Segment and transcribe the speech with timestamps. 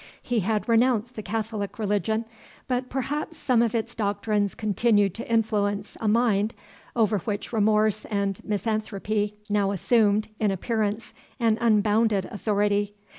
[0.23, 2.25] He had renounced the Catholic religion,
[2.67, 6.55] but perhaps some of its doctrines continued to influence a mind,
[6.95, 12.95] over which remorse and misanthropy now assumed, in appearance, an unbounded authority.